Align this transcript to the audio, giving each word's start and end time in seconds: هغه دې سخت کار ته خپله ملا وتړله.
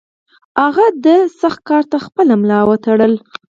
هغه 0.63 0.85
دې 1.05 1.17
سخت 1.41 1.59
کار 1.69 1.83
ته 1.91 1.97
خپله 2.05 2.33
ملا 2.41 2.59
وتړله. 2.69 3.19